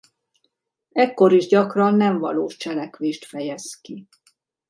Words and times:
Ekkor 0.91 1.31
is 1.33 1.47
gyakran 1.47 1.95
nem 1.95 2.17
valós 2.19 2.57
cselekvést 2.57 3.25
fejez 3.25 3.73
ki. 3.81 4.07